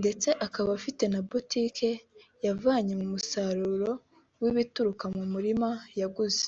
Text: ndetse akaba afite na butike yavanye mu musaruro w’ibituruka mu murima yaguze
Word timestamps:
ndetse 0.00 0.28
akaba 0.46 0.70
afite 0.78 1.02
na 1.12 1.20
butike 1.28 1.90
yavanye 2.46 2.92
mu 3.00 3.06
musaruro 3.12 3.90
w’ibituruka 4.42 5.04
mu 5.14 5.22
murima 5.32 5.68
yaguze 6.00 6.46